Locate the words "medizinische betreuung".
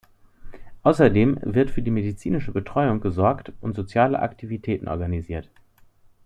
1.91-3.01